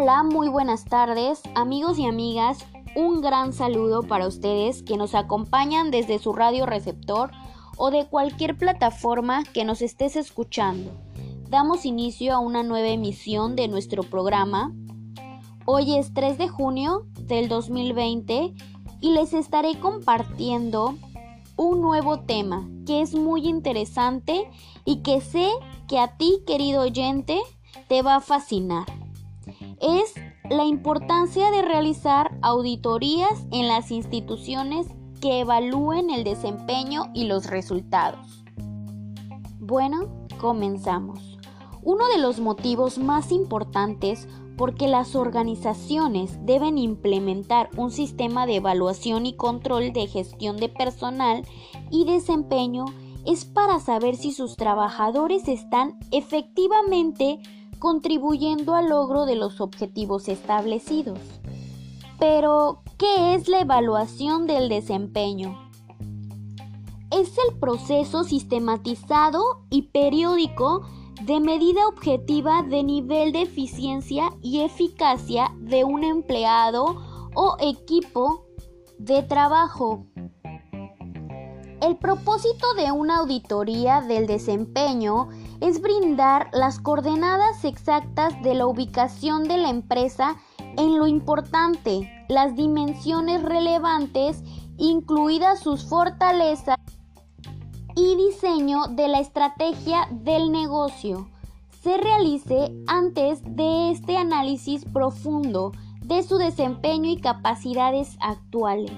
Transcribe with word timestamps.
Hola, 0.00 0.22
muy 0.22 0.48
buenas 0.48 0.84
tardes, 0.84 1.42
amigos 1.56 1.98
y 1.98 2.06
amigas. 2.06 2.64
Un 2.94 3.20
gran 3.20 3.52
saludo 3.52 4.04
para 4.04 4.28
ustedes 4.28 4.84
que 4.84 4.96
nos 4.96 5.16
acompañan 5.16 5.90
desde 5.90 6.20
su 6.20 6.32
radio 6.32 6.66
receptor 6.66 7.32
o 7.76 7.90
de 7.90 8.06
cualquier 8.06 8.56
plataforma 8.56 9.42
que 9.42 9.64
nos 9.64 9.82
estés 9.82 10.14
escuchando. 10.14 10.92
Damos 11.48 11.84
inicio 11.84 12.32
a 12.32 12.38
una 12.38 12.62
nueva 12.62 12.86
emisión 12.86 13.56
de 13.56 13.66
nuestro 13.66 14.04
programa. 14.04 14.72
Hoy 15.64 15.96
es 15.96 16.14
3 16.14 16.38
de 16.38 16.46
junio 16.46 17.08
del 17.22 17.48
2020 17.48 18.54
y 19.00 19.10
les 19.10 19.34
estaré 19.34 19.80
compartiendo 19.80 20.94
un 21.56 21.82
nuevo 21.82 22.20
tema 22.20 22.68
que 22.86 23.00
es 23.00 23.16
muy 23.16 23.48
interesante 23.48 24.48
y 24.84 25.02
que 25.02 25.20
sé 25.20 25.50
que 25.88 25.98
a 25.98 26.16
ti, 26.16 26.44
querido 26.46 26.82
oyente, 26.82 27.40
te 27.88 28.02
va 28.02 28.14
a 28.14 28.20
fascinar. 28.20 28.97
Es 29.80 30.14
la 30.50 30.64
importancia 30.64 31.50
de 31.50 31.62
realizar 31.62 32.36
auditorías 32.42 33.46
en 33.52 33.68
las 33.68 33.90
instituciones 33.90 34.86
que 35.20 35.40
evalúen 35.40 36.10
el 36.10 36.24
desempeño 36.24 37.10
y 37.14 37.24
los 37.24 37.46
resultados. 37.46 38.44
Bueno, 39.60 40.26
comenzamos. 40.40 41.38
Uno 41.82 42.08
de 42.08 42.18
los 42.18 42.40
motivos 42.40 42.98
más 42.98 43.30
importantes 43.32 44.28
porque 44.56 44.88
las 44.88 45.14
organizaciones 45.14 46.44
deben 46.44 46.78
implementar 46.78 47.70
un 47.76 47.90
sistema 47.90 48.46
de 48.46 48.56
evaluación 48.56 49.26
y 49.26 49.36
control 49.36 49.92
de 49.92 50.06
gestión 50.06 50.56
de 50.56 50.68
personal 50.68 51.46
y 51.90 52.04
desempeño 52.04 52.84
es 53.24 53.44
para 53.44 53.78
saber 53.78 54.16
si 54.16 54.32
sus 54.32 54.56
trabajadores 54.56 55.46
están 55.48 55.98
efectivamente 56.10 57.40
contribuyendo 57.78 58.74
al 58.74 58.88
logro 58.88 59.26
de 59.26 59.36
los 59.36 59.60
objetivos 59.60 60.28
establecidos. 60.28 61.18
Pero, 62.18 62.82
¿qué 62.96 63.34
es 63.34 63.48
la 63.48 63.60
evaluación 63.60 64.46
del 64.46 64.68
desempeño? 64.68 65.56
Es 67.10 67.32
el 67.48 67.58
proceso 67.58 68.24
sistematizado 68.24 69.42
y 69.70 69.82
periódico 69.82 70.82
de 71.22 71.40
medida 71.40 71.86
objetiva 71.88 72.62
de 72.62 72.82
nivel 72.82 73.32
de 73.32 73.42
eficiencia 73.42 74.30
y 74.42 74.60
eficacia 74.60 75.52
de 75.58 75.84
un 75.84 76.04
empleado 76.04 77.02
o 77.34 77.56
equipo 77.60 78.46
de 78.98 79.22
trabajo. 79.22 80.06
El 81.80 81.96
propósito 81.96 82.74
de 82.74 82.90
una 82.90 83.18
auditoría 83.18 84.00
del 84.00 84.26
desempeño 84.26 85.28
es 85.60 85.80
brindar 85.80 86.50
las 86.52 86.80
coordenadas 86.80 87.64
exactas 87.64 88.40
de 88.42 88.54
la 88.54 88.66
ubicación 88.66 89.44
de 89.44 89.56
la 89.56 89.70
empresa 89.70 90.36
en 90.76 90.98
lo 90.98 91.06
importante, 91.06 92.10
las 92.28 92.54
dimensiones 92.54 93.42
relevantes, 93.42 94.42
incluidas 94.76 95.60
sus 95.60 95.88
fortalezas 95.88 96.76
y 97.96 98.16
diseño 98.16 98.86
de 98.88 99.08
la 99.08 99.18
estrategia 99.18 100.08
del 100.10 100.52
negocio, 100.52 101.28
se 101.82 101.96
realice 101.96 102.72
antes 102.86 103.40
de 103.44 103.90
este 103.90 104.16
análisis 104.16 104.84
profundo 104.84 105.72
de 106.04 106.22
su 106.22 106.38
desempeño 106.38 107.10
y 107.10 107.16
capacidades 107.16 108.16
actuales. 108.20 108.92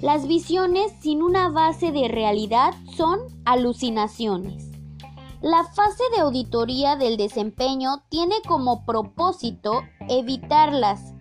Las 0.00 0.26
visiones 0.26 0.92
sin 1.00 1.22
una 1.22 1.50
base 1.50 1.92
de 1.92 2.08
realidad 2.08 2.74
son 2.96 3.20
alucinaciones. 3.44 4.69
La 5.42 5.64
fase 5.64 6.02
de 6.14 6.20
auditoría 6.20 6.96
del 6.96 7.16
desempeño 7.16 8.02
tiene 8.10 8.34
como 8.46 8.84
propósito 8.84 9.80
evitarlas. 10.06 11.14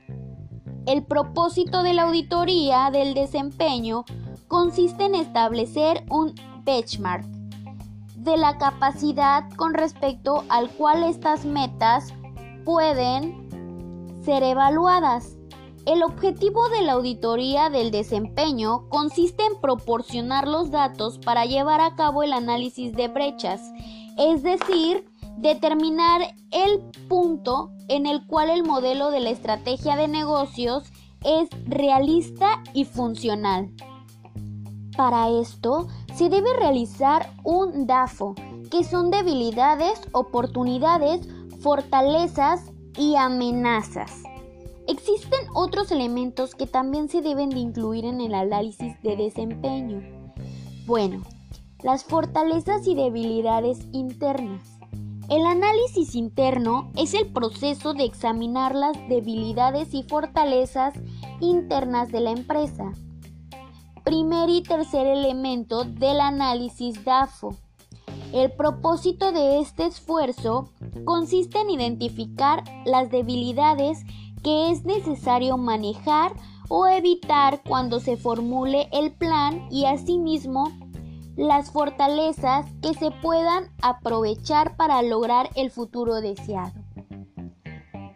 El 0.86 1.06
propósito 1.06 1.84
de 1.84 1.94
la 1.94 2.04
auditoría 2.04 2.92
del 2.92 3.14
desempeño 3.14 4.04
consiste 4.50 5.06
en 5.06 5.16
establecer 5.16 6.04
un 6.10 6.36
benchmark 6.66 7.24
de 8.18 8.36
la 8.36 8.58
capacidad 8.58 9.50
con 9.56 9.74
respecto 9.74 10.44
al 10.50 10.70
cual 10.72 11.04
estas 11.04 11.46
metas 11.46 12.14
pueden 12.66 13.48
ser 14.22 14.44
evaluadas. 14.44 15.38
El 15.86 16.04
objetivo 16.04 16.68
de 16.68 16.82
la 16.82 16.94
auditoría 16.94 17.70
del 17.70 17.90
desempeño 17.90 18.90
consiste 18.90 19.46
en 19.46 19.62
proporcionar 19.62 20.46
los 20.46 20.72
datos 20.72 21.20
para 21.20 21.46
llevar 21.46 21.80
a 21.80 21.96
cabo 21.96 22.22
el 22.22 22.34
análisis 22.34 22.92
de 22.92 23.08
brechas 23.08 23.62
es 24.20 24.44
decir, 24.44 25.06
determinar 25.38 26.22
el 26.52 26.82
punto 27.08 27.72
en 27.88 28.06
el 28.06 28.28
cual 28.28 28.50
el 28.50 28.64
modelo 28.64 29.12
de 29.12 29.22
la 29.22 29.30
estrategia 29.30 29.96
de 29.96 30.10
negocios 30.10 30.92
es 31.24 31.50
realista 31.66 32.62
y 32.74 32.84
funcional. 32.84 33.72
Para 34.98 35.30
esto 35.30 35.88
se 36.14 36.28
debe 36.28 36.54
realizar 36.60 37.32
un 37.46 37.88
DAFO, 37.88 38.36
que 38.70 38.84
son 38.84 39.10
debilidades, 39.10 40.02
oportunidades, 40.12 41.26
fortalezas 41.62 42.72
y 42.98 43.16
amenazas. 43.16 44.22
Existen 44.90 45.40
otros 45.54 45.94
elementos 45.94 46.56
que 46.56 46.68
también 46.68 47.08
se 47.08 47.22
deben 47.22 47.50
de 47.52 47.60
incluir 47.60 48.04
en 48.04 48.20
el 48.20 48.34
análisis 48.34 49.02
de 49.02 49.16
desempeño. 49.16 50.02
Bueno, 50.86 51.22
las 51.84 52.04
fortalezas 52.04 52.88
y 52.88 52.96
debilidades 52.96 53.88
internas. 53.92 54.80
El 55.30 55.46
análisis 55.46 56.16
interno 56.16 56.92
es 56.96 57.14
el 57.14 57.32
proceso 57.32 57.94
de 57.94 58.04
examinar 58.04 58.74
las 58.74 58.98
debilidades 59.08 59.94
y 59.94 60.04
fortalezas 60.04 60.96
internas 61.40 62.12
de 62.12 62.20
la 62.20 62.32
empresa. 62.32 62.92
Primer 64.04 64.50
y 64.50 64.64
tercer 64.64 65.06
elemento 65.06 65.84
del 65.84 66.20
análisis 66.20 67.06
DAFO. 67.06 67.56
El 68.34 68.52
propósito 68.52 69.32
de 69.32 69.60
este 69.60 69.86
esfuerzo 69.86 70.70
consiste 71.06 71.60
en 71.62 71.70
identificar 71.70 72.64
las 72.86 73.12
debilidades 73.12 74.04
que 74.44 74.72
es 74.72 74.84
necesario 74.84 75.58
manejar 75.58 76.34
o 76.70 76.88
evitar 76.88 77.62
cuando 77.68 78.00
se 78.00 78.18
formule 78.18 78.90
el 78.92 79.12
plan 79.12 79.68
y 79.72 79.86
asimismo 79.86 80.72
las 81.36 81.72
fortalezas 81.72 82.66
que 82.82 82.94
se 82.94 83.12
puedan 83.12 83.70
aprovechar 83.82 84.76
para 84.76 85.02
lograr 85.02 85.50
el 85.56 85.72
futuro 85.72 86.16
deseado. 86.22 86.74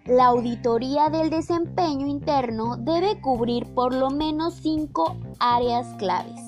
La 0.06 0.26
auditoría 0.26 1.10
del 1.10 1.30
desempeño 1.30 2.08
interno 2.08 2.76
debe 2.76 3.22
cubrir 3.22 3.74
por 3.74 3.94
lo 3.94 4.10
menos 4.10 4.56
cinco 4.56 5.16
áreas 5.40 5.88
claves. 5.98 6.42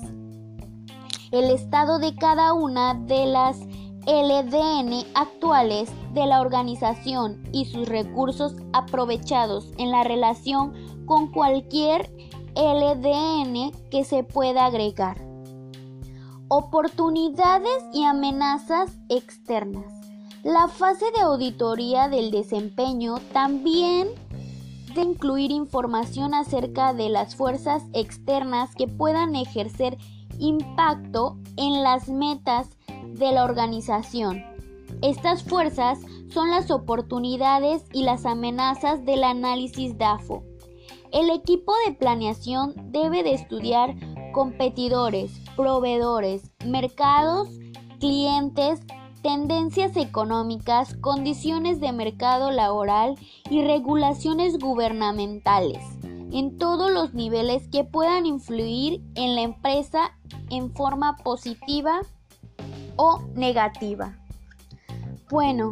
El 1.32 1.50
estado 1.50 1.98
de 1.98 2.14
cada 2.14 2.52
una 2.52 2.94
de 2.94 3.24
las 3.26 3.58
LDN 4.06 5.06
actuales 5.14 5.90
de 6.12 6.26
la 6.26 6.40
organización 6.40 7.42
y 7.52 7.64
sus 7.64 7.88
recursos 7.88 8.54
aprovechados 8.72 9.72
en 9.78 9.90
la 9.90 10.04
relación 10.04 10.74
con 11.06 11.32
cualquier 11.32 12.10
LDN 12.54 13.72
que 13.90 14.04
se 14.04 14.22
pueda 14.22 14.66
agregar 14.66 15.25
Oportunidades 16.48 17.82
y 17.92 18.04
amenazas 18.04 18.92
externas. 19.08 19.92
La 20.44 20.68
fase 20.68 21.06
de 21.16 21.22
auditoría 21.22 22.08
del 22.08 22.30
desempeño 22.30 23.16
también 23.32 24.10
de 24.94 25.00
incluir 25.00 25.50
información 25.50 26.34
acerca 26.34 26.94
de 26.94 27.08
las 27.08 27.34
fuerzas 27.34 27.82
externas 27.94 28.76
que 28.76 28.86
puedan 28.86 29.34
ejercer 29.34 29.98
impacto 30.38 31.36
en 31.56 31.82
las 31.82 32.08
metas 32.08 32.68
de 33.08 33.32
la 33.32 33.42
organización. 33.42 34.44
Estas 35.02 35.42
fuerzas 35.42 35.98
son 36.28 36.50
las 36.50 36.70
oportunidades 36.70 37.82
y 37.92 38.04
las 38.04 38.24
amenazas 38.24 39.04
del 39.04 39.24
análisis 39.24 39.98
DAFO. 39.98 40.44
El 41.12 41.28
equipo 41.30 41.72
de 41.86 41.94
planeación 41.94 42.72
debe 42.92 43.24
de 43.24 43.34
estudiar 43.34 43.96
competidores, 44.36 45.40
proveedores, 45.56 46.50
mercados, 46.66 47.48
clientes, 48.00 48.80
tendencias 49.22 49.96
económicas, 49.96 50.94
condiciones 51.00 51.80
de 51.80 51.90
mercado 51.92 52.50
laboral 52.50 53.14
y 53.48 53.62
regulaciones 53.62 54.58
gubernamentales 54.58 55.82
en 56.32 56.58
todos 56.58 56.90
los 56.90 57.14
niveles 57.14 57.66
que 57.68 57.84
puedan 57.84 58.26
influir 58.26 59.00
en 59.14 59.36
la 59.36 59.40
empresa 59.40 60.12
en 60.50 60.70
forma 60.74 61.16
positiva 61.16 62.02
o 62.96 63.22
negativa. 63.34 64.18
Bueno, 65.30 65.70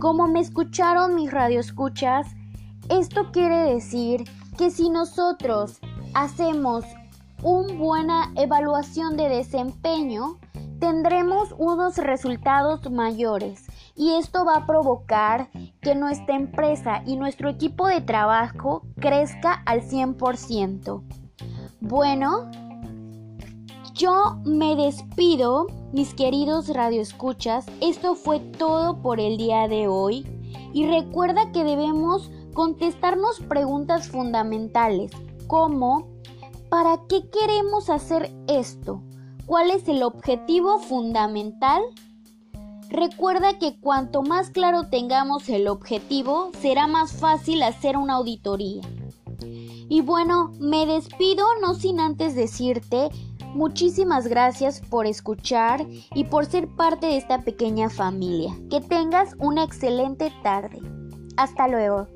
como 0.00 0.26
me 0.26 0.40
escucharon 0.40 1.14
mis 1.14 1.30
radioescuchas, 1.30 2.26
esto 2.88 3.30
quiere 3.30 3.58
decir 3.58 4.24
que 4.58 4.72
si 4.72 4.90
nosotros 4.90 5.78
hacemos 6.14 6.84
una 7.42 7.74
buena 7.74 8.32
evaluación 8.36 9.16
de 9.16 9.28
desempeño, 9.28 10.38
tendremos 10.78 11.54
unos 11.58 11.96
resultados 11.98 12.90
mayores 12.90 13.66
y 13.94 14.12
esto 14.12 14.44
va 14.44 14.56
a 14.56 14.66
provocar 14.66 15.48
que 15.80 15.94
nuestra 15.94 16.36
empresa 16.36 17.02
y 17.04 17.16
nuestro 17.16 17.48
equipo 17.48 17.86
de 17.86 18.00
trabajo 18.00 18.82
crezca 19.00 19.62
al 19.66 19.82
100%. 19.82 21.02
Bueno, 21.80 22.50
yo 23.94 24.38
me 24.44 24.74
despido, 24.76 25.66
mis 25.92 26.14
queridos 26.14 26.68
radioescuchas. 26.68 27.66
Esto 27.80 28.14
fue 28.14 28.40
todo 28.40 29.02
por 29.02 29.20
el 29.20 29.36
día 29.36 29.68
de 29.68 29.88
hoy. 29.88 30.26
Y 30.72 30.86
recuerda 30.86 31.52
que 31.52 31.64
debemos 31.64 32.30
contestarnos 32.54 33.40
preguntas 33.40 34.08
fundamentales 34.08 35.10
como 35.46 36.08
¿para 36.72 36.96
qué 37.06 37.28
queremos 37.28 37.90
hacer 37.90 38.30
esto? 38.48 39.02
¿Cuál 39.44 39.70
es 39.70 39.86
el 39.88 40.02
objetivo 40.02 40.78
fundamental? 40.78 41.82
Recuerda 42.88 43.58
que 43.58 43.78
cuanto 43.78 44.22
más 44.22 44.48
claro 44.48 44.88
tengamos 44.88 45.50
el 45.50 45.68
objetivo, 45.68 46.50
será 46.62 46.86
más 46.86 47.12
fácil 47.12 47.62
hacer 47.62 47.98
una 47.98 48.14
auditoría. 48.14 48.80
Y 49.42 50.00
bueno, 50.00 50.52
me 50.60 50.86
despido 50.86 51.44
no 51.60 51.74
sin 51.74 52.00
antes 52.00 52.34
decirte 52.34 53.10
muchísimas 53.52 54.26
gracias 54.26 54.80
por 54.80 55.06
escuchar 55.06 55.86
y 56.14 56.24
por 56.24 56.46
ser 56.46 56.68
parte 56.74 57.06
de 57.06 57.18
esta 57.18 57.42
pequeña 57.42 57.90
familia. 57.90 58.56
Que 58.70 58.80
tengas 58.80 59.36
una 59.38 59.62
excelente 59.62 60.32
tarde. 60.42 60.80
Hasta 61.36 61.68
luego. 61.68 62.06